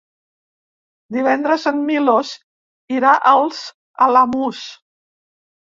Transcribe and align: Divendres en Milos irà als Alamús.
Divendres 1.17 1.65
en 1.73 1.83
Milos 1.91 2.33
irà 2.97 3.13
als 3.35 3.63
Alamús. 4.09 4.67